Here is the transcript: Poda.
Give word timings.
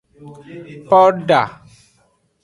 Poda. 0.89 1.41